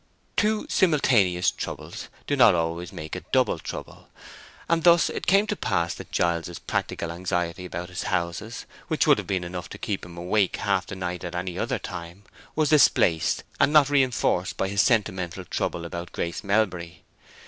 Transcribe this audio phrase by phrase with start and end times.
[0.35, 4.07] Two simultaneous troubles do not always make a double trouble;
[4.67, 9.19] and thus it came to pass that Giles's practical anxiety about his houses, which would
[9.19, 12.23] have been enough to keep him awake half the night at any other time,
[12.55, 17.03] was displaced and not reinforced by his sentimental trouble about Grace Melbury.